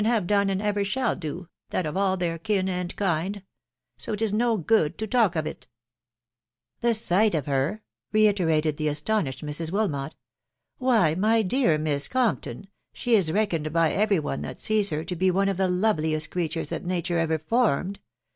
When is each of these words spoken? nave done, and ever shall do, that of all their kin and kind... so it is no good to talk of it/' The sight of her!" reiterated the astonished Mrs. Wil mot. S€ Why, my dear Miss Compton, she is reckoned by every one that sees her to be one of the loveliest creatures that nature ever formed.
nave 0.03 0.25
done, 0.25 0.49
and 0.49 0.63
ever 0.63 0.83
shall 0.83 1.15
do, 1.15 1.47
that 1.69 1.85
of 1.85 1.95
all 1.95 2.17
their 2.17 2.39
kin 2.39 2.67
and 2.67 2.95
kind... 2.95 3.43
so 3.99 4.13
it 4.13 4.21
is 4.23 4.33
no 4.33 4.57
good 4.57 4.97
to 4.97 5.05
talk 5.05 5.35
of 5.35 5.45
it/' 5.45 5.67
The 6.79 6.95
sight 6.95 7.35
of 7.35 7.45
her!" 7.45 7.83
reiterated 8.11 8.77
the 8.77 8.87
astonished 8.87 9.45
Mrs. 9.45 9.69
Wil 9.71 9.89
mot. 9.89 10.13
S€ 10.13 10.15
Why, 10.79 11.13
my 11.13 11.43
dear 11.43 11.77
Miss 11.77 12.07
Compton, 12.07 12.67
she 12.91 13.13
is 13.13 13.31
reckoned 13.31 13.71
by 13.71 13.91
every 13.91 14.17
one 14.17 14.41
that 14.41 14.59
sees 14.59 14.89
her 14.89 15.03
to 15.03 15.15
be 15.15 15.29
one 15.29 15.49
of 15.49 15.57
the 15.57 15.67
loveliest 15.69 16.31
creatures 16.31 16.69
that 16.69 16.83
nature 16.83 17.19
ever 17.19 17.37
formed. 17.37 17.99